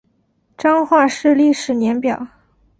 [0.57, 2.25] 彰化市历史年表